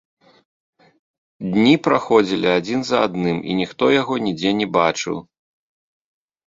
[1.55, 5.15] Дні праходзілі адзін за адным, і ніхто яго нідзе не бачыў.